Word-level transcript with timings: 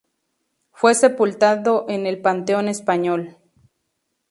Fue 0.71 0.95
sepultado 0.95 1.85
en 1.87 2.07
el 2.07 2.21
Panteón 2.23 2.67
Español. 2.69 3.37